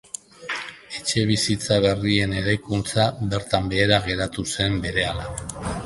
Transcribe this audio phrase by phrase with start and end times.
[0.99, 5.33] Etxebizitza berrien eraikuntza bertan behera geratu zen berehala.